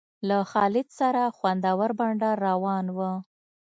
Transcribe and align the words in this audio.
له 0.27 0.37
خالد 0.51 0.87
سره 0.99 1.21
خوندور 1.37 1.89
بنډار 1.99 2.37
روان 2.49 2.85
و. 2.95 2.99